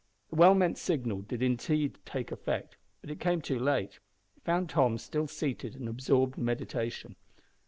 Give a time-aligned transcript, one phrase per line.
[0.31, 3.99] The well meant signal did indeed take effect, but it came too late.
[4.35, 7.15] It found Tom still seated in absorbed meditation.